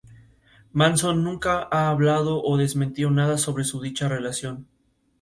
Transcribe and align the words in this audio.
Manson 0.73 1.23
nunca 1.23 1.67
ha 1.69 1.89
hablado 1.91 2.41
o 2.41 2.57
desmentido 2.57 3.11
nada 3.11 3.37
sobre 3.37 3.65
dicha 3.87 4.07
relación. 4.09 4.65